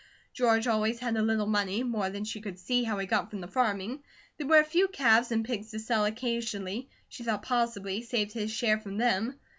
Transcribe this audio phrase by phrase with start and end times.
[0.33, 3.39] George always had a little money, more than she could see how he got from
[3.39, 4.01] the farming.
[4.39, 8.31] There were a few calves and pigs to sell occasionally; she thought possibly he saved
[8.31, 9.37] his share from them.